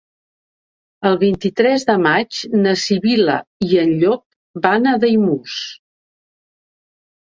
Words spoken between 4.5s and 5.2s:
van a